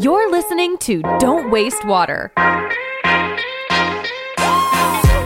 [0.00, 2.32] You're listening to Don't Waste Water.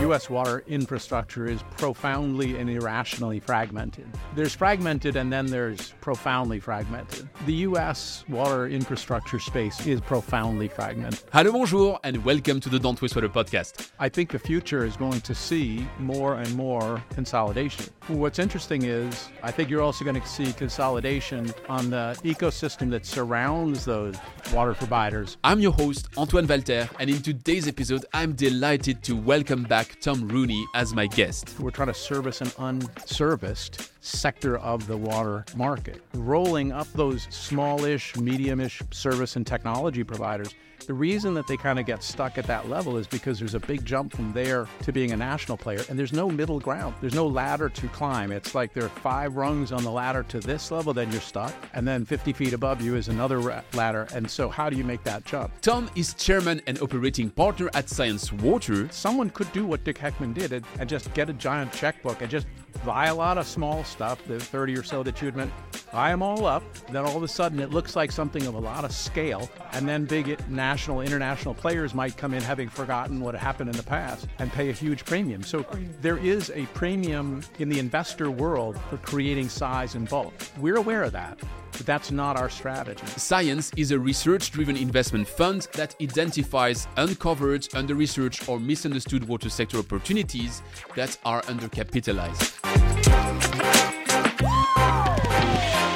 [0.09, 0.31] U.S.
[0.31, 4.07] water infrastructure is profoundly and irrationally fragmented.
[4.35, 7.29] There's fragmented and then there's profoundly fragmented.
[7.45, 8.25] The U.S.
[8.27, 11.25] water infrastructure space is profoundly fragmented.
[11.31, 13.91] Hello, bonjour, and welcome to the Don't Waste Water podcast.
[13.99, 17.85] I think the future is going to see more and more consolidation.
[18.07, 23.05] What's interesting is I think you're also going to see consolidation on the ecosystem that
[23.05, 24.17] surrounds those
[24.55, 25.37] water providers.
[25.45, 30.29] I'm your host, Antoine Walter, and in today's episode, I'm delighted to welcome back Tom
[30.29, 31.59] Rooney as my guest.
[31.59, 38.15] We're trying to service an unserviced sector of the water market, rolling up those smallish,
[38.15, 40.55] mediumish service and technology providers
[40.89, 43.61] the reason that they kind of get stuck at that level is because there's a
[43.61, 46.95] big jump from there to being a national player, and there's no middle ground.
[47.03, 48.33] There's no ladder to climb.
[48.33, 51.55] It's like there are five rungs on the ladder to this level, then you're stuck,
[51.75, 54.09] and then 50 feet above you is another ladder.
[54.15, 55.53] And so, how do you make that jump?
[55.61, 58.89] Tom is chairman and operating partner at Sciens Water.
[58.91, 62.31] Someone could do what Dick Heckmann did and, and just get a giant checkbook and
[62.31, 62.47] just
[62.85, 65.49] buy a lot of small stuff, the 30 or so that you admit,
[65.93, 66.63] buy them all up.
[66.91, 69.51] Then all of a sudden it looks like something of a lot of scale.
[69.73, 73.83] And then big national, international players might come in having forgotten what happened in the
[73.83, 75.43] past and pay a huge premium.
[75.43, 75.65] So
[76.01, 80.35] there is a premium in the investor world for creating size and bulk.
[80.59, 81.39] We're aware of that.
[81.73, 83.07] But that's not our strategy.
[83.17, 89.49] Sciens is a research driven investment fund that identifies uncovered, under researched, or misunderstood water
[89.49, 90.63] sector opportunities
[90.97, 92.68] that are undercapitalized.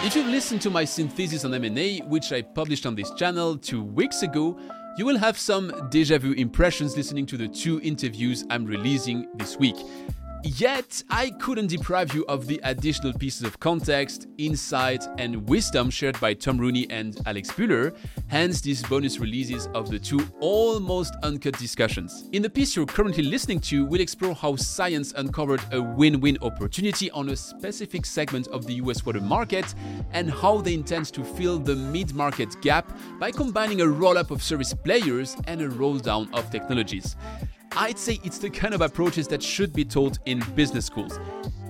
[0.04, 3.82] If you've listened to my synthesis on M&A, which I published on this channel two
[3.82, 4.58] weeks ago,
[4.98, 9.56] you will have some deja vu impressions listening to the two interviews I'm releasing this
[9.58, 9.76] week.
[10.44, 16.18] Yet, I couldn't deprive you of the additional pieces of context, insight, and wisdom shared
[16.18, 21.56] by Tom Rooney and Alex Buehler, hence these bonus releases of the two almost uncut
[21.58, 22.28] discussions.
[22.32, 26.38] In the piece you're currently listening to, we'll explore how Sciens uncovered a win win
[26.42, 29.76] opportunity on a specific segment of the US water market
[30.10, 34.32] and how they intend to fill the mid market gap by combining a roll up
[34.32, 37.14] of service players and a roll down of technologies.
[37.76, 41.18] I'd say it's the kind of approaches that should be taught in business schools.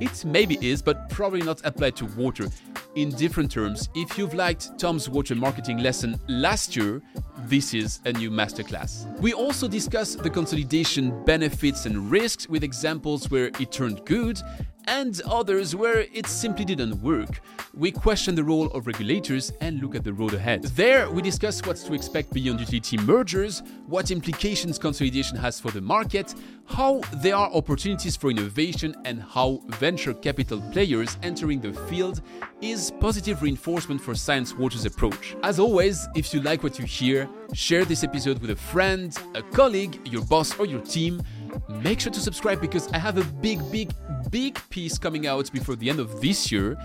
[0.01, 2.49] It maybe is, but probably not applied to water.
[2.97, 7.01] In different terms, if you've liked Tom's water marketing lesson last year,
[7.45, 9.07] this is a new masterclass.
[9.21, 14.41] We also discuss the consolidation benefits and risks with examples where it turned good
[14.87, 17.41] and others where it simply didn't work.
[17.75, 20.65] We question the role of regulators and look at the road ahead.
[20.65, 25.81] There, we discuss what's to expect beyond utility mergers, what implications consolidation has for the
[25.81, 26.35] market,
[26.67, 32.23] how there are opportunities for innovation, and how venture capital players entering the field
[32.61, 35.37] is positive reinforcement for Sciens Water's approach.
[35.43, 39.43] As always, if you like what you hear, share this episode with a friend, a
[39.43, 41.23] colleague, your boss, or your team.
[41.69, 43.93] Make sure to subscribe because I have a big, big,
[44.31, 46.77] big piece coming out before the end of this year.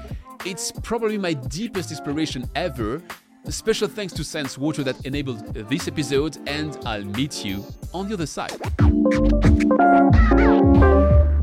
[0.46, 3.02] It's probably my deepest exploration ever.
[3.50, 7.64] Special thanks to Sciens Water that enabled this episode, and I'll meet you
[7.94, 8.52] on the other side.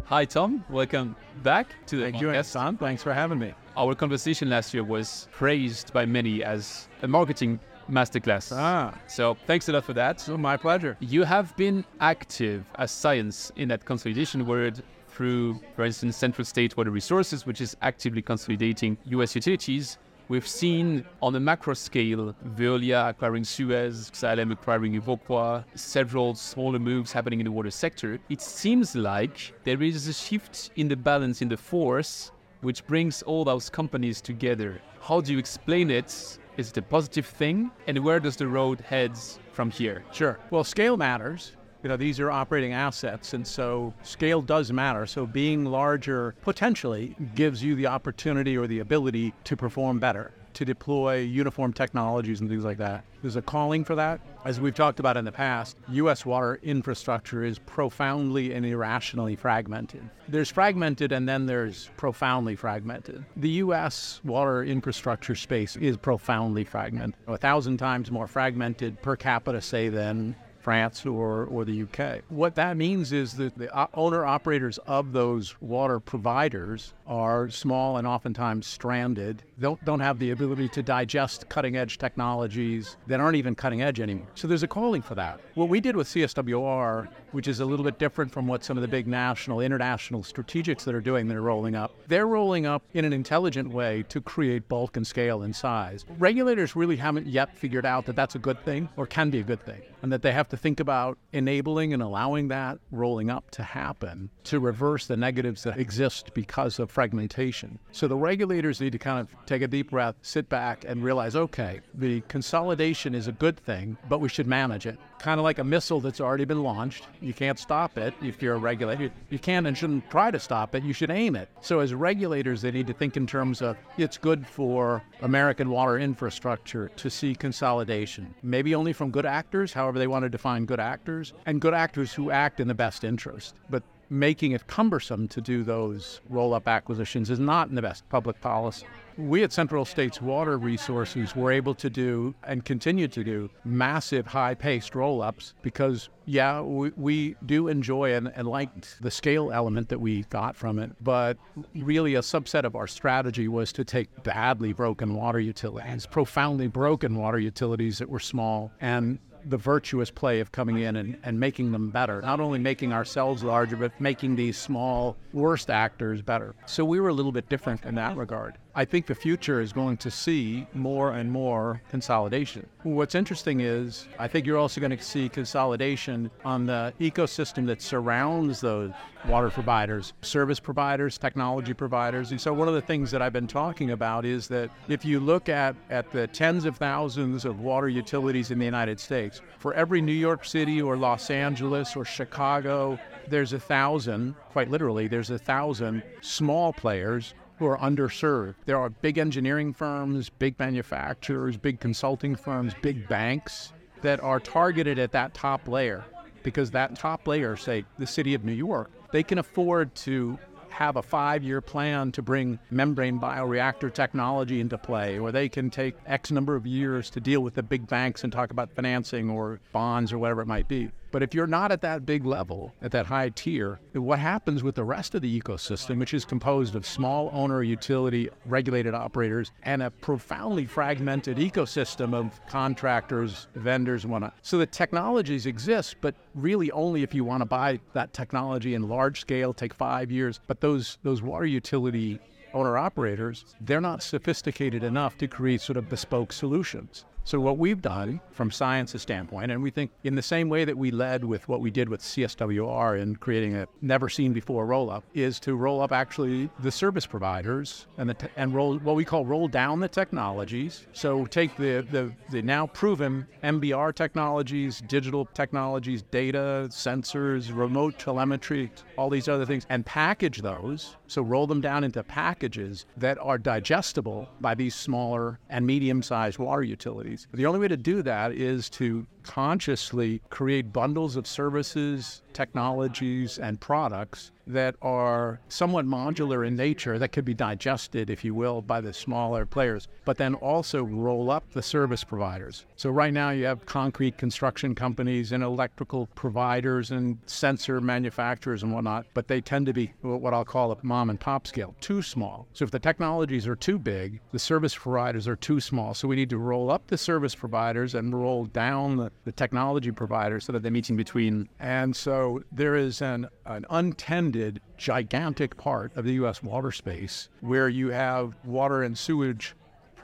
[0.07, 0.65] Hi, Tom.
[0.69, 2.55] Welcome back to the Thank podcast.
[2.55, 2.77] you, Tom.
[2.77, 3.55] Thanks for having me.
[3.77, 7.59] Our conversation last year was praised by many as a marketing
[7.91, 8.53] masterclass.
[8.55, 8.95] Ah.
[9.07, 10.21] So thanks a lot for that.
[10.21, 10.97] So my pleasure.
[11.01, 16.77] You have been active as Sciens in that consolidation world through, for instance, Central State
[16.77, 19.99] Water Resources, which is actively consolidating US utilities.
[20.29, 27.13] We've seen on a macro scale Veolia acquiring Suez, Xylem acquiring Evoqua, several smaller moves
[27.13, 28.19] happening in the water sector.
[28.31, 33.23] It seems like there is a shift in the balance in the force which brings
[33.23, 34.81] all those companies together.
[35.03, 36.39] How do you explain it?
[36.57, 37.73] Is it a positive thing?
[37.89, 40.05] And where does the road heads from here?
[40.13, 40.39] Sure.
[40.51, 41.57] Well, scale matters.
[41.83, 45.05] You know, these are operating assets, and so scale does matter.
[45.05, 50.65] So being larger potentially gives you the opportunity or the ability to perform better, to
[50.65, 53.05] deploy uniform technologies and things like that.
[53.23, 54.21] There's a calling for that.
[54.45, 56.27] As we've talked about in the past, U.S.
[56.27, 60.09] water infrastructure is profoundly and irrationally fragmented.
[60.29, 63.25] There's fragmented and then there's profoundly fragmented.
[63.37, 64.21] The U.S.
[64.25, 70.37] water infrastructure space is profoundly fragmented, a thousand times more fragmented per capita, say, than
[70.65, 72.23] France or, or the UK.
[72.31, 78.07] What that means is that the owner operators of those water providers are small and
[78.07, 83.55] oftentimes stranded, don't, don't have the ability to digest cutting edge technologies that aren't even
[83.55, 84.27] cutting edge anymore.
[84.35, 85.41] So there's a calling for that.
[85.55, 88.83] What we did with CSWR, which is a little bit different from what some of
[88.83, 92.83] the big national, international strategics that are doing that are rolling up, they're rolling up
[92.95, 96.05] in an intelligent way to create bulk and scale and size.
[96.19, 99.43] Regulators really haven't yet figured out that that's a good thing or can be a
[99.43, 103.51] good thing, and that they have to think about enabling and allowing that rolling up
[103.51, 107.79] to happen to reverse the negatives that exist because of fragmentation.
[107.93, 111.35] So the regulators need to kind of take a deep breath, sit back, and realize
[111.37, 114.99] okay, the consolidation is a good thing, but we should manage it.
[115.19, 117.07] Kind of like a missile that's already been launched.
[117.21, 119.11] You can't stop it if you're a regulator.
[119.31, 120.85] You can and shouldn't try to stop it.
[120.85, 121.49] You should aim it.
[121.61, 125.99] So as regulators, they need to think in terms of it's good for American water
[125.99, 128.35] infrastructure to see consolidation.
[128.43, 132.13] Maybe only from good actors, however they want to define good actors, and good actors
[132.13, 133.55] who act in the best interest.
[133.71, 138.09] But making it cumbersome to do those roll up acquisitions is not in the best
[138.09, 138.87] public policy.
[139.17, 144.27] We at Central States Water Resources were able to do and continue to do massive
[144.27, 148.71] high paced roll ups because, yeah, we, we do enjoy and, and like
[149.01, 150.91] the scale element that we got from it.
[151.01, 151.39] But
[151.77, 157.15] really, a subset of our strategy was to take badly broken water utilities, profoundly broken
[157.17, 161.73] water utilities that were small, and the virtuous play of coming in and, and making
[161.73, 162.21] them better.
[162.23, 166.55] Not only making ourselves larger, but making these small, worst actors better.
[166.67, 168.55] So we were a little bit different in that regard.
[168.77, 172.67] I think the future is going to see more and more consolidation.
[172.83, 177.81] What's interesting is I think you're also going to see consolidation on the ecosystem that
[177.81, 178.91] surrounds those
[179.29, 182.33] water providers, service providers, technology providers.
[182.33, 185.21] And so one of the things that I've been talking about is that if you
[185.21, 189.73] look at, at the tens of thousands of water utilities in the United States, for
[189.75, 192.99] every New York City or Los Angeles or Chicago,
[193.29, 198.55] there's a thousand, quite literally, there's a thousand small players who are underserved.
[198.67, 203.73] There are big engineering firms, big manufacturers, big consulting firms, big banks
[204.03, 206.05] that are targeted at that top layer
[206.43, 210.39] because that top layer, say the city of New York, they can afford to
[210.75, 215.71] have a five year plan to bring membrane bioreactor technology into play, or they can
[215.71, 219.31] take X number of years to deal with the big banks and talk about financing
[219.31, 220.91] or bonds or whatever it might be.
[221.15, 224.75] But if you're not at that big level, at that high tier, what happens with
[224.75, 229.81] the rest of the ecosystem, which is composed of small owner utility regulated operators and
[229.81, 234.35] a profoundly fragmented ecosystem of contractors, vendors, and whatnot?
[234.43, 238.89] So the technologies exist, but really only if you want to buy that technology in
[238.89, 240.41] large scale, take five years.
[240.49, 242.19] But those those water utility
[242.53, 247.05] owner operators, they're not sophisticated enough to create sort of bespoke solutions.
[247.27, 250.77] So, what we've done from Sciens's standpoint, and we think in the same way that
[250.77, 254.91] we led with what we did with CSWR in creating a never seen before roll
[254.91, 258.95] up, is to roll up actually the service providers and, the te- and roll what
[258.95, 260.87] we call roll down the technologies.
[260.93, 268.71] So, take the, the, the now proven MBR technologies, digital technologies, data, sensors, remote telemetry,
[268.99, 270.97] all these other things, and package those.
[271.07, 276.39] So, roll them down into packages that are digestible by these smaller and medium sized
[276.39, 277.14] water utilities.
[277.33, 283.61] The only way to do that is to consciously create bundles of services, technologies, and
[283.61, 288.81] products that are somewhat modular in nature that could be digested, if you will, by
[288.81, 292.67] the smaller players, but then also roll up the service providers.
[292.77, 298.73] So, right now, you have concrete construction companies and electrical providers and sensor manufacturers and
[298.73, 302.03] whatnot, but they tend to be what I'll call a mom and pop scale, too
[302.03, 302.47] small.
[302.53, 305.95] So, if the technologies are too big, the service providers are too small.
[305.95, 309.91] So, we need to roll up the service providers and roll down the, the technology
[309.91, 311.49] providers so that they meet in between.
[311.59, 316.43] And so, there is an, an untended gigantic part of the U.S.
[316.43, 319.55] water space where you have water and sewage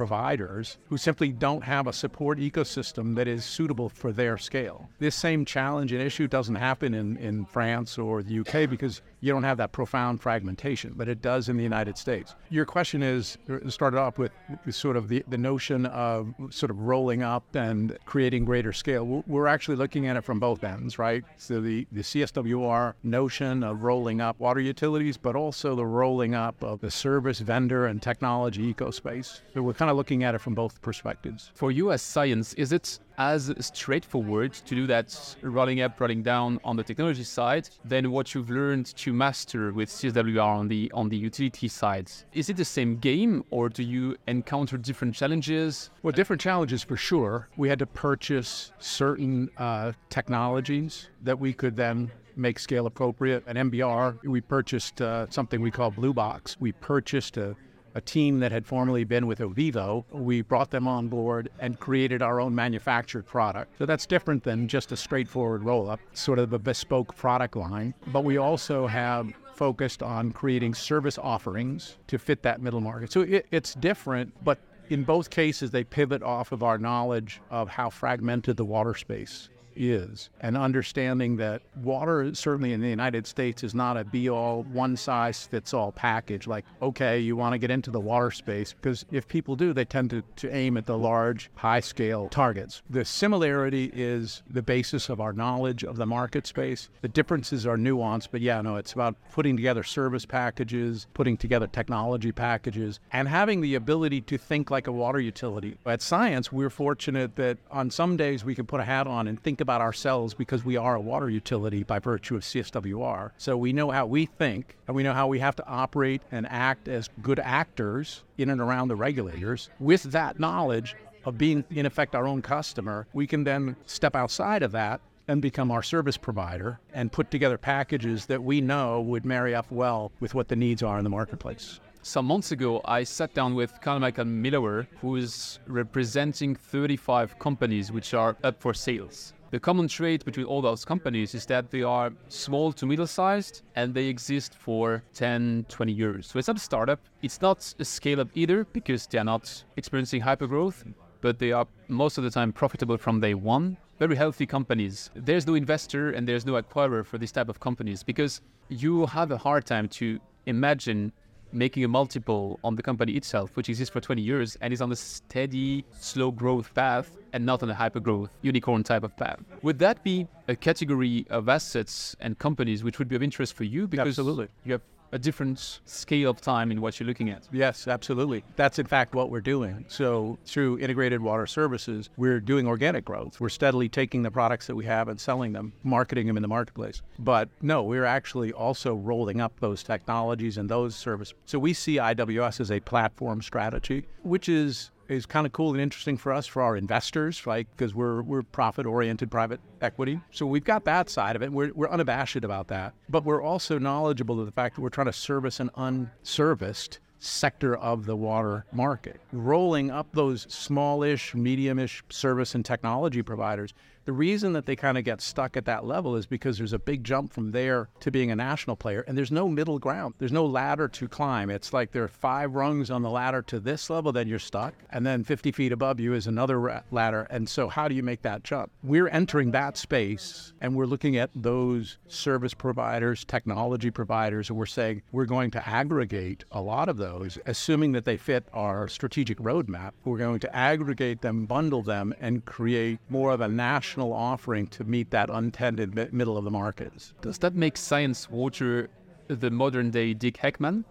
[0.00, 4.88] providers who simply don't have a support ecosystem that is suitable for their scale.
[4.98, 9.32] This same challenge and issue doesn't happen in, in France or the UK because you
[9.32, 12.34] don't have that profound fragmentation, but it does in the United States.
[12.48, 14.32] Your question is uh, started off with
[14.70, 19.22] sort of the, the notion of sort of rolling up and creating greater scale.
[19.26, 21.24] We're actually looking at it from both ends, right?
[21.36, 26.62] So the, the CSWR notion of rolling up water utilities, but also the rolling up
[26.62, 29.40] of the service vendor and technology ecospace.
[29.54, 31.50] So we're kind of looking at it from both perspectives.
[31.54, 36.58] For you as Sciens, is it as straightforward to do that rolling up, rolling down
[36.64, 41.10] on the technology side than what you've learned to master with CSWR on the on
[41.10, 42.10] the utility side.
[42.32, 45.90] Is it the same game or do you encounter different challenges?
[46.02, 47.50] Well, different challenges for sure.
[47.58, 53.44] We had to purchase certain uh, technologies that we could then make scale appropriate.
[53.46, 56.56] At MBR, we purchased uh, something we call Blue Box.
[56.58, 57.54] We purchased a
[57.94, 60.04] a team that had formerly been with Ovivo.
[60.10, 63.78] We brought them on board and created our own manufactured product.
[63.78, 67.94] So that's different than just a straightforward roll up, sort of a bespoke product line.
[68.08, 73.12] But we also have focused on creating service offerings to fit that middle market.
[73.12, 77.68] So it, it's different, but in both cases, they pivot off of our knowledge of
[77.68, 83.62] how fragmented the water space is and understanding that water, certainly in the United States,
[83.62, 86.46] is not a be all, one size fits all package.
[86.46, 89.84] Like, okay, you want to get into the water space because if people do, they
[89.84, 92.82] tend to, to aim at the large, high scale targets.
[92.90, 96.88] The similarity is the basis of our knowledge of the market space.
[97.02, 101.66] The differences are nuanced, but yeah, no, it's about putting together service packages, putting together
[101.66, 105.78] technology packages, and having the ability to think like a water utility.
[105.86, 109.40] At Sciens, we're fortunate that on some days we can put a hat on and
[109.60, 113.32] think about ourselves because we are a water utility by virtue of CSWR.
[113.36, 116.46] So we know how we think and we know how we have to operate and
[116.46, 119.68] act as good actors in and around the regulators.
[119.78, 124.62] With that knowledge of being, in effect, our own customer, we can then step outside
[124.62, 129.26] of that and become our service provider and put together packages that we know would
[129.26, 131.80] marry up well with what the needs are in the marketplace.
[132.00, 137.92] Some months ago, I sat down with Carl Michael Miller, who is representing 35 companies
[137.92, 139.34] which are up for sales.
[139.50, 143.62] The common trait between all those companies is that they are small to middle sized
[143.74, 146.28] and they exist for 10, 20 years.
[146.28, 147.00] So it's not a startup.
[147.22, 150.84] It's not a scale up either because they are not experiencing hypergrowth,
[151.20, 153.76] but they are most of the time profitable from day one.
[153.98, 155.10] Very healthy companies.
[155.14, 159.32] There's no investor and there's no acquirer for this type of companies because you have
[159.32, 161.12] a hard time to imagine
[161.52, 164.92] making a multiple on the company itself, which exists for 20 years and is on
[164.92, 169.38] a steady, slow growth path and not on a hyper growth unicorn type of path.
[169.62, 173.64] Would that be a category of assets and companies which would be of interest for
[173.64, 173.86] you?
[173.86, 174.48] Because Absolutely.
[174.64, 177.42] you have a different scale of time in what you're looking at.
[177.52, 178.44] Yes, absolutely.
[178.56, 179.84] That's in fact what we're doing.
[179.88, 183.40] So through integrated water services, we're doing organic growth.
[183.40, 186.48] We're steadily taking the products that we have and selling them, marketing them in the
[186.48, 187.02] marketplace.
[187.18, 191.34] But no, we're actually also rolling up those technologies and those services.
[191.46, 195.80] So we see IWS as a platform strategy, which is is kind of cool and
[195.80, 197.66] interesting for us for our investors, right?
[197.76, 201.52] Because we're we're profit oriented private equity, so we've got that side of it.
[201.52, 205.06] We're we're unabashed about that, but we're also knowledgeable of the fact that we're trying
[205.06, 209.20] to service an unserviced sector of the water market.
[209.32, 215.04] Rolling up those smallish, mediumish service and technology providers the reason that they kind of
[215.04, 218.30] get stuck at that level is because there's a big jump from there to being
[218.30, 220.14] a national player, and there's no middle ground.
[220.18, 221.50] There's no ladder to climb.
[221.50, 224.74] It's like there are five rungs on the ladder to this level, then you're stuck,
[224.90, 227.26] and then 50 feet above you is another ladder.
[227.30, 228.70] And so, how do you make that jump?
[228.82, 234.66] We're entering that space, and we're looking at those service providers, technology providers, and we're
[234.66, 239.38] saying we're going to aggregate a lot of those, assuming that they fit our strategic
[239.38, 239.92] roadmap.
[240.04, 244.66] We're going to aggregate them, bundle them, and create more of a national national offering
[244.66, 247.12] to meet that untended mi- middle of the market.
[247.20, 248.88] Does that make Sciens water
[249.28, 250.84] the modern day Dick Heckmann?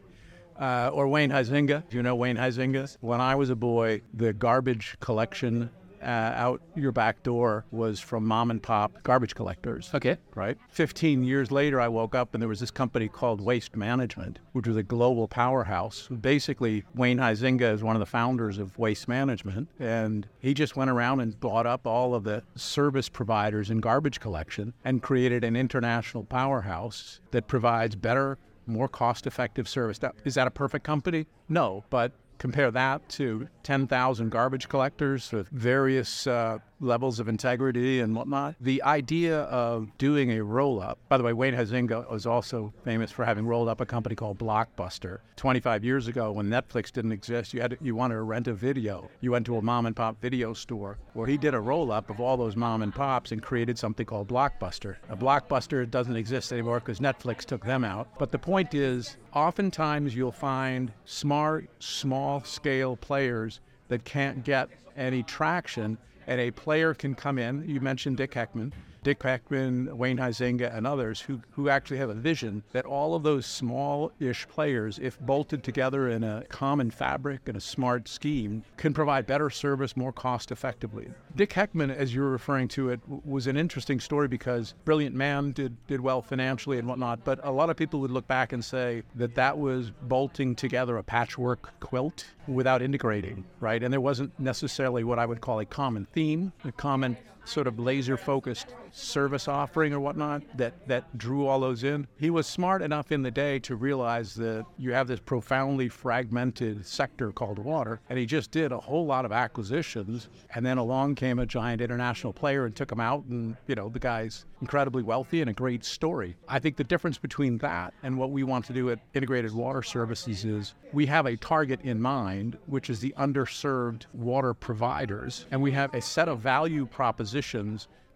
[0.58, 1.82] uh, or Wayne Huizenga.
[1.88, 2.96] Do you know Wayne Huizenga?
[3.00, 5.70] When I was a boy, the garbage collection
[6.04, 9.90] uh, out your back door was from mom and pop garbage collectors.
[9.94, 10.16] Okay.
[10.34, 10.56] Right?
[10.68, 14.66] 15 years later, I woke up and there was this company called Waste Management, which
[14.66, 16.08] was a global powerhouse.
[16.08, 20.90] Basically, Wayne Huizenga is one of the founders of Waste Management, and he just went
[20.90, 25.56] around and bought up all of the service providers in garbage collection and created an
[25.56, 30.00] international powerhouse that provides better more cost effective service.
[30.00, 31.26] Now, is that a perfect company?
[31.48, 38.14] No, but compare that to 10,000 garbage collectors with various uh, levels of integrity and
[38.14, 38.54] whatnot.
[38.60, 43.10] The idea of doing a roll up, by the way, Wayne Huizenga was also famous
[43.10, 45.18] for having rolled up a company called Blockbuster.
[45.36, 48.54] 25 years ago, when Netflix didn't exist, you had to, you wanted to rent a
[48.54, 49.10] video.
[49.20, 50.98] You went to a mom and pop video store.
[51.14, 54.06] where he did a roll up of all those mom and pops and created something
[54.06, 54.96] called Blockbuster.
[55.08, 58.08] A Blockbuster doesn't exist anymore because Netflix took them out.
[58.18, 65.22] But the point is, oftentimes you'll find smart, small scale players that can't get any
[65.22, 67.68] traction and a player can come in.
[67.68, 68.72] You mentioned Dick Heckmann.
[69.04, 73.22] Dick Heckmann, Wayne Huizenga, and others who, who actually have a vision that all of
[73.22, 78.94] those small-ish players, if bolted together in a common fabric and a smart scheme, can
[78.94, 81.10] provide better service more cost effectively.
[81.36, 85.52] Dick Heckmann, as you were referring to it, was an interesting story because brilliant man,
[85.52, 88.64] did, did well financially and whatnot, but a lot of people would look back and
[88.64, 93.82] say that that was bolting together a patchwork quilt without integrating, right?
[93.82, 97.78] And there wasn't necessarily what I would call a common theme, a common sort of
[97.78, 102.06] laser focused service offering or whatnot that, that drew all those in.
[102.16, 106.86] He was smart enough in the day to realize that you have this profoundly fragmented
[106.86, 110.28] sector called water, and he just did a whole lot of acquisitions.
[110.54, 113.88] And then along came a giant international player and took him out, and you know
[113.88, 116.36] the guy's incredibly wealthy and a great story.
[116.48, 119.82] I think the difference between that and what we want to do at Integrated Water
[119.82, 125.60] Services is we have a target in mind, which is the underserved water providers, and
[125.60, 127.33] we have a set of value propositions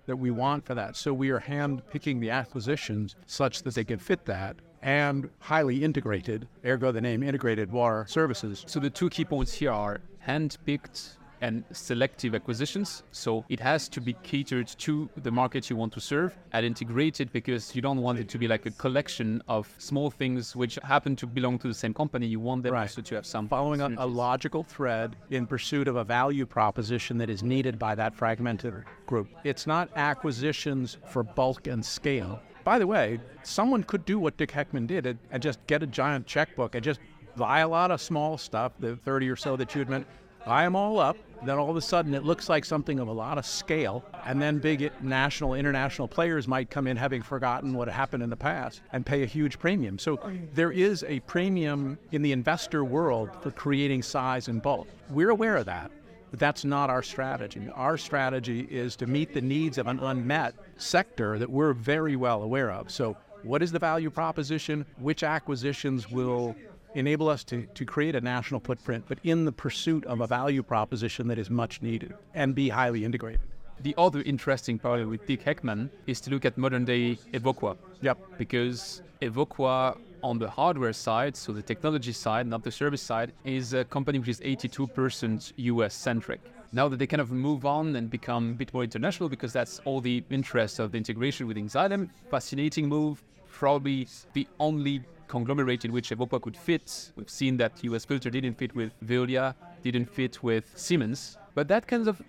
[0.07, 0.97] that we want for that.
[0.97, 5.85] So we are hand picking the acquisitions such that they can fit that and highly
[5.85, 8.65] integrated, ergo the name integrated water services.
[8.67, 13.03] So the two key points here are hand picked and selective acquisitions.
[13.13, 17.33] So it has to be catered to the market you want to serve and integrated
[17.33, 21.17] because you don't want it to be like a collection of small things which happen
[21.17, 22.27] to belong to the same company.
[22.27, 22.83] You want them Right.
[22.83, 27.19] also to have some Following a, a logical thread in pursuit of a value proposition
[27.19, 29.29] that is needed by that fragmented group.
[29.45, 32.41] It's not acquisitions for bulk and scale.
[32.65, 36.27] By the way, someone could do what Dick Heckmann did and, just get a giant
[36.27, 37.01] checkbook and just
[37.37, 40.07] buy a lot of small stuff, the 30 or so that you had meant,
[40.45, 41.17] buy them all up.
[41.45, 44.05] Then all of a sudden it looks like something of a lot of scale.
[44.25, 48.37] And then big national, international players might come in having forgotten what happened in the
[48.37, 49.99] past and pay a huge premium.
[49.99, 50.21] So
[50.55, 54.89] there is a premium in the investor world for creating size and bulk.
[55.11, 55.91] We're aware of that.
[56.31, 57.71] But that's not our strategy.
[57.75, 62.43] Our strategy is to meet the needs of an unmet sector that we're very well
[62.43, 62.91] aware of.
[62.91, 64.85] So, what is the value proposition?
[64.99, 66.57] Which acquisitions will
[66.95, 70.63] enable us to, to create a national footprint, but in the pursuit of a value
[70.63, 73.41] proposition that is much needed and be highly integrated?
[73.81, 77.77] The other interesting part with Dick Heckmann is to look at modern day Evoqua.
[78.01, 78.19] Yep.
[78.37, 83.73] Because Evoqua on the hardware side, so the technology side, not the service side, is
[83.73, 86.41] a company which is 82% US centric.
[86.73, 89.81] Now that they kind of move on and become a bit more international because that's
[89.85, 93.23] all the interest of the integration with Xylem, fascinating move,
[93.59, 97.13] probably the only conglomerate in which Evoqua could fit.
[97.17, 101.89] We've seen that US filter didn't fit with Veolia, didn't fit with Siemens, but that
[101.89, 102.23] kind of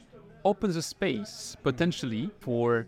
[0.44, 2.88] opens a space potentially for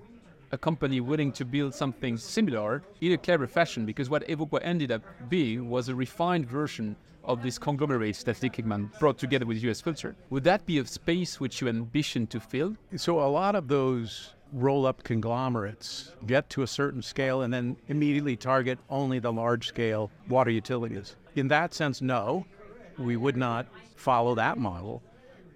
[0.51, 4.91] a company willing to build something similar in a clever fashion because what Evoqua ended
[4.91, 9.63] up being was a refined version of this conglomerate that Dick Heckmann brought together with
[9.65, 10.15] US Filter.
[10.31, 12.75] Would that be a space which you ambition to fill?
[12.95, 17.77] So, a lot of those roll up conglomerates get to a certain scale and then
[17.87, 21.15] immediately target only the large scale water utilities.
[21.35, 22.45] In that sense, no,
[22.97, 25.01] we would not follow that model.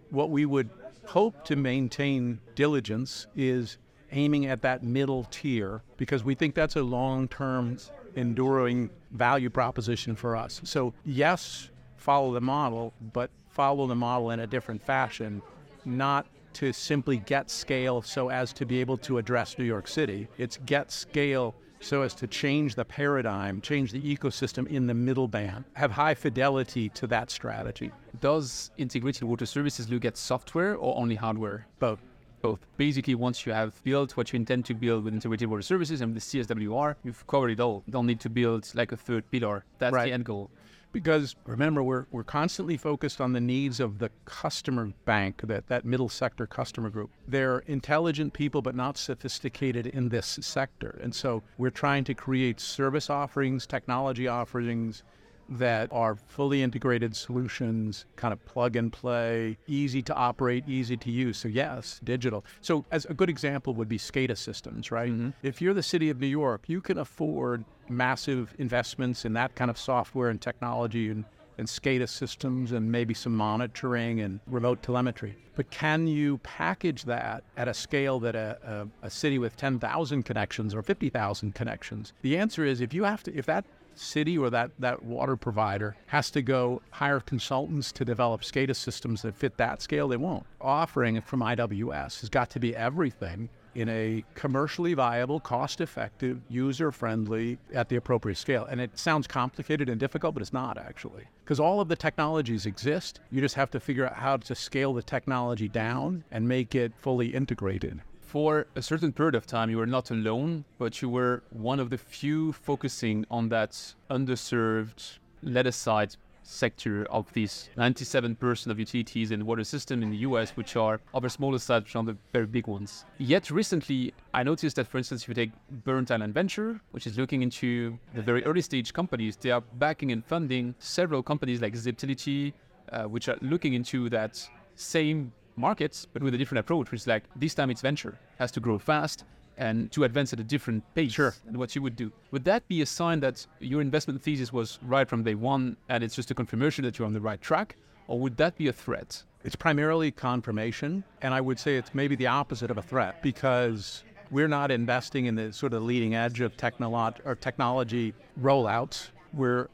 [0.09, 0.69] What we would
[1.05, 3.77] hope to maintain diligence is
[4.11, 7.77] aiming at that middle tier because we think that's a long term
[8.15, 10.61] enduring value proposition for us.
[10.63, 15.41] So, yes, follow the model, but follow the model in a different fashion,
[15.83, 16.25] not
[16.55, 20.27] to simply get scale so as to be able to address New York City.
[20.37, 25.27] It's get scale so as to change the paradigm, change the ecosystem in the middle
[25.27, 27.91] band, have high fidelity to that strategy.
[28.21, 31.67] Does integrated water services look at software or only hardware?
[31.79, 31.99] Both.
[32.41, 32.65] Both.
[32.77, 36.13] Basically, once you have built what you intend to build with integrated water services and
[36.13, 37.83] with the CSWR, you've covered it all.
[37.85, 39.65] You don't need to build like a third pillar.
[39.79, 40.05] That's Right.
[40.05, 40.49] the end goal.
[40.95, 45.83] Because remember, we're, we're constantly focused on the needs of the customer bank, that, that
[45.83, 47.09] middle sector customer group.
[47.27, 50.97] They're intelligent people, but not sophisticated in this sector.
[51.03, 55.03] And so we're trying to create service offerings, technology offerings
[55.49, 61.11] that are fully integrated solutions, kind of plug and play, easy to operate, easy to
[61.11, 61.37] use.
[61.37, 62.43] So, yes, digital.
[62.61, 65.11] So, as a good example would be SCADA systems, right?
[65.11, 65.29] Mm-hmm.
[65.43, 69.69] If you're the city of New York, you can afford massive investments in that kind
[69.69, 71.25] of software and technology and,
[71.57, 75.35] and SCADA systems and maybe some monitoring and remote telemetry.
[75.55, 80.23] But can you package that at a scale that a, a, a city with 10,000
[80.23, 82.13] connections or 50,000 connections?
[82.23, 83.65] The answer is if you have to, if that
[83.97, 89.21] city or that, that water provider has to go hire consultants to develop SCADA systems
[89.21, 90.45] that fit that scale, they won't.
[90.61, 96.91] Offering from IWS has got to be everything in a commercially viable, cost effective, user
[96.91, 98.65] friendly, at the appropriate scale.
[98.65, 101.25] And it sounds complicated and difficult, but it's not actually.
[101.43, 103.19] Because all of the technologies exist.
[103.29, 106.93] You just have to figure out how to scale the technology down and make it
[106.97, 108.01] fully integrated.
[108.35, 111.89] For a certain period of time, you were not alone, but you were one of
[111.89, 113.71] the few focusing on that
[114.09, 120.49] underserved, let aside sector of these 97% of utilities and water system in the US,
[120.57, 123.05] which are of a smaller size, are the very big ones.
[123.19, 125.51] Yet recently, I noticed that, for instance, if you take
[125.85, 130.11] Burnt Island Venture, which is looking into the very early stage companies, they are backing
[130.11, 132.51] and funding several companies like Ziptility,
[132.91, 134.45] uh, which are looking into that
[134.75, 138.51] same markets, but with a different approach, which is like this time it's venture, has
[138.53, 139.23] to grow fast,
[139.57, 141.33] and to advance at a different pace Sure.
[141.45, 142.11] than what you would do.
[142.31, 146.03] Would that be a sign that your investment thesis was right from day one and
[146.03, 147.77] it's just a confirmation that you're on the right track?
[148.07, 149.23] Or would that be a threat?
[149.45, 154.03] It's primarily confirmation, and I would say it's maybe the opposite of a threat because
[154.31, 159.09] we're not investing in the sort of leading edge of technolo- or technology rollouts.
[159.33, 159.69] We're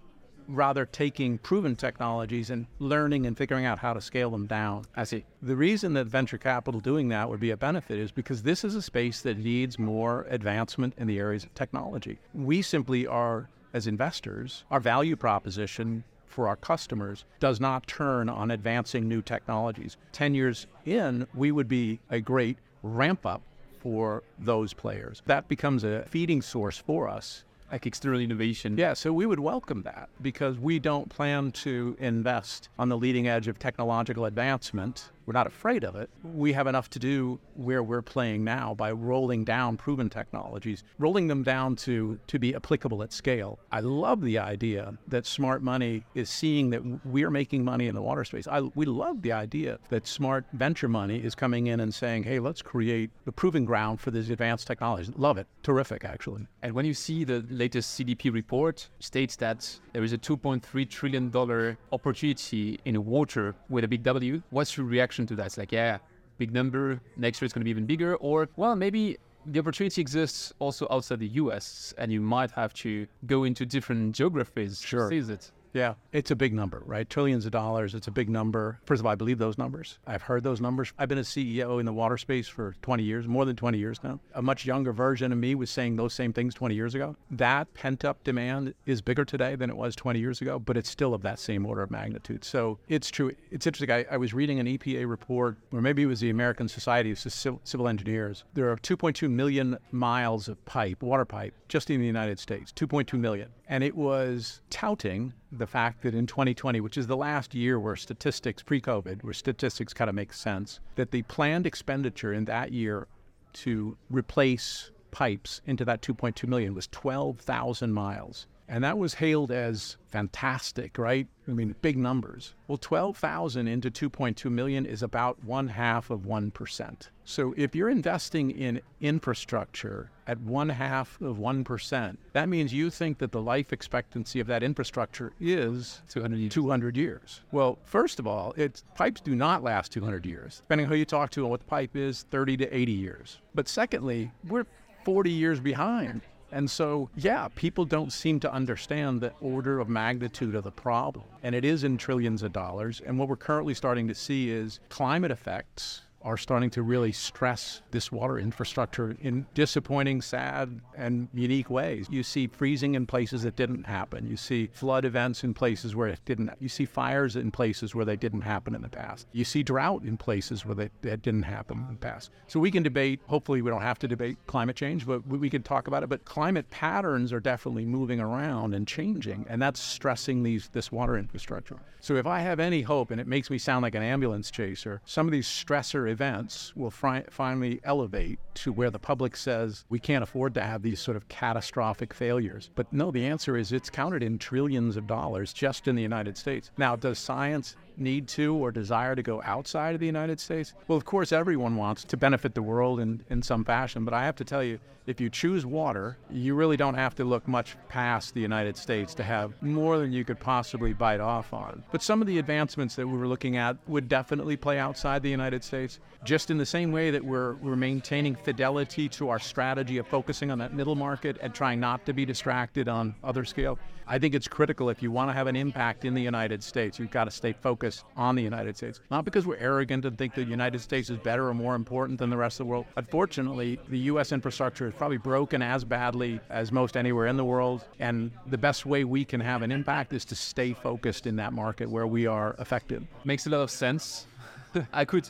[0.51, 4.85] rather taking proven technologies and learning and figuring out how to scale them down.
[4.95, 5.25] I see.
[5.41, 8.75] The reason that venture capital doing that would be a benefit is because this is
[8.75, 12.19] a space that needs more advancement in the areas of technology.
[12.33, 18.51] We simply are, as investors, our value proposition for our customers does not turn on
[18.51, 19.97] advancing new technologies.
[20.13, 23.41] 10 years in, we would be a great ramp up
[23.79, 25.21] for those players.
[25.25, 28.77] That becomes a feeding source for us Like external innovation.
[28.77, 33.27] yeah, so we would welcome that because we don't plan to invest on the leading
[33.27, 35.11] edge of technological advancement.
[35.25, 36.09] We're not afraid of it.
[36.23, 41.27] We have enough to do where we're playing now by rolling down proven technologies, rolling
[41.27, 43.59] them down to, to be applicable at scale.
[43.71, 48.01] I love the idea that smart money is seeing that we're making money in the
[48.01, 48.47] water space.
[48.47, 52.39] I, we love the idea that smart venture money is coming in and saying, hey,
[52.39, 55.13] let's create the proving ground for these advanced technologies.
[55.15, 55.47] Love it.
[55.63, 56.47] Terrific, actually.
[56.61, 61.29] And when you see the latest CDP report states that there is a 2.3 trillion
[61.29, 65.47] dollar opportunity in water with a big W, what's your reaction to that?
[65.47, 65.97] It's like, yeah,
[66.37, 66.99] big number.
[67.17, 70.87] Next year it's going to be even bigger, or well, maybe the opportunity exists also
[70.89, 74.81] outside the US, and you might have to go into different geographies.
[74.81, 75.09] Sure.
[75.09, 75.51] To seize it.
[75.73, 77.09] Yeah, it's a big number, right?
[77.09, 77.95] Trillions of dollars.
[77.95, 78.79] It's a big number.
[78.85, 79.99] First of all, I believe those numbers.
[80.05, 80.91] I've heard those numbers.
[80.97, 83.99] I've been a CEO in the water space for 20 years, more than 20 years
[84.03, 84.19] now.
[84.35, 87.15] A much younger version of me was saying those same things 20 years ago.
[87.29, 90.89] That pent up demand is bigger today than it was 20 years ago, but it's
[90.89, 92.43] still of that same order of magnitude.
[92.43, 93.31] So it's true.
[93.49, 93.91] It's interesting.
[93.91, 97.19] I, I was reading an EPA report, or maybe it was the American Society of
[97.19, 98.43] Civil, Civil Engineers.
[98.53, 102.73] There are 2.2 million miles of pipe, water pipe, just in the United States.
[102.73, 103.49] 2.2 million.
[103.71, 107.95] And it was touting the fact that in 2020, which is the last year where
[107.95, 112.73] statistics pre COVID, where statistics kind of make sense, that the planned expenditure in that
[112.73, 113.07] year
[113.53, 118.45] to replace pipes into that 2.2 million was 12,000 miles.
[118.71, 121.27] And that was hailed as fantastic, right?
[121.45, 122.55] I mean, big numbers.
[122.69, 127.09] Well, 12,000 into 2.2 million is about one half of 1%.
[127.25, 133.17] So if you're investing in infrastructure at one half of 1%, that means you think
[133.17, 136.53] that the life expectancy of that infrastructure is 200 years.
[136.53, 137.41] 200 years.
[137.51, 140.61] Well, first of all, it's pipes do not last 200 years.
[140.61, 143.39] Depending on who you talk to and what the pipe is, 30 to 80 years.
[143.53, 144.65] But secondly, we're
[145.03, 146.21] 40 years behind.
[146.51, 151.25] And so, yeah, people don't seem to understand the order of magnitude of the problem.
[151.43, 153.01] And it is in trillions of dollars.
[153.05, 157.81] And what we're currently starting to see is climate effects are starting to really stress
[157.91, 162.07] this water infrastructure in disappointing, sad, and unique ways.
[162.09, 164.27] You see freezing in places that didn't happen.
[164.27, 166.51] You see flood events in places where it didn't.
[166.59, 169.27] You see fires in places where they didn't happen in the past.
[169.31, 172.31] You see drought in places where they, that didn't happen in the past.
[172.47, 175.49] So we can debate, hopefully, we don't have to debate climate change, but we, we
[175.49, 176.09] can talk about it.
[176.09, 181.17] But climate patterns are definitely moving around and changing, and that's stressing these this water
[181.17, 181.77] infrastructure.
[181.99, 185.01] So if I have any hope, and it makes me sound like an ambulance chaser,
[185.05, 189.99] some of these stressor events will fi- finally elevate to where the public says we
[189.99, 192.69] can't afford to have these sort of catastrophic failures.
[192.75, 196.37] But no, the answer is it's counted in trillions of dollars just in the United
[196.37, 196.71] States.
[196.77, 200.73] Now, does Sciens need to or desire to go outside of the United States?
[200.87, 204.25] Well, of course, everyone wants to benefit the world in, in some fashion, but I
[204.25, 207.75] have to tell you, if you choose water, you really don't have to look much
[207.89, 211.83] past the United States to have more than you could possibly bite off on.
[211.91, 215.29] But some of the advancements that we were looking at would definitely play outside the
[215.29, 219.97] United States, just in the same way that we're, we're maintaining fidelity to our strategy
[219.97, 223.79] of focusing on that middle market and trying not to be distracted on other scale.
[224.07, 226.99] I think it's critical if you want to have an impact in the United States,
[226.99, 227.80] you've got to stay focused
[228.15, 228.99] on the United States.
[229.09, 232.29] Not because we're arrogant and think the United States is better or more important than
[232.29, 232.85] the rest of the world.
[232.95, 234.31] Unfortunately, the U.S.
[234.31, 237.85] infrastructure is probably broken as badly as most anywhere in the world.
[237.99, 241.53] And the best way we can have an impact is to stay focused in that
[241.53, 243.03] market where we are effective.
[243.23, 244.27] Makes a lot of sense.
[244.93, 245.29] I could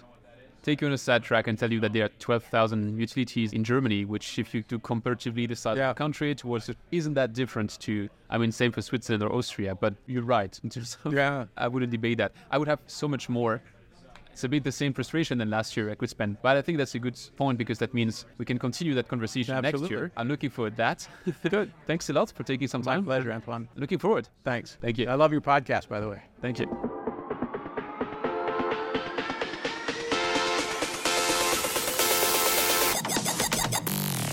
[0.64, 3.64] take you on a sad track and tell you that there are 12,000 utilities in
[3.64, 5.90] Germany, which, if you do comparatively the size Yeah.
[5.90, 9.32] of the country towards it, isn't that different to, I mean, same for Switzerland or
[9.34, 10.60] Austria, but you're right.
[10.64, 11.46] In terms of, Yeah.
[11.58, 12.32] I wouldn't debate that.
[12.52, 13.62] I would have so much more.
[14.34, 16.38] It's a bit the same frustration than last year I could spend.
[16.42, 19.54] But I think that's a good point because that means we can continue that conversation
[19.56, 19.98] next Absolutely.
[19.98, 20.12] year.
[20.16, 21.06] I'm looking forward to that.
[21.50, 21.74] Good.
[21.86, 23.04] Thanks a lot for taking some My time.
[23.04, 23.68] pleasure, Antoine.
[23.76, 24.30] Looking forward.
[24.46, 24.78] Thanks.
[24.80, 25.10] Thank you.
[25.10, 26.22] I love your podcast, by the way.
[26.42, 27.11] Thank you.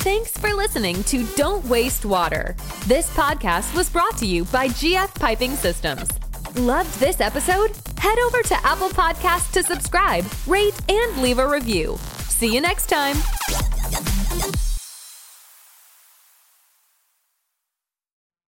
[0.08, 2.56] Thanks for listening to Don't Waste Water.
[2.86, 6.08] This podcast was brought to you by GF Piping Systems.
[6.56, 7.72] Loved this episode?
[7.98, 11.98] Head over to Apple Podcasts to subscribe, rate, and leave a review.
[12.20, 13.18] See you next time.